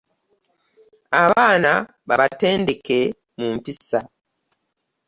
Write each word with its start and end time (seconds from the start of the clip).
Abaana 1.23 1.71
babatendeke 2.07 2.99
mu 3.39 3.47
mpisa. 3.55 3.99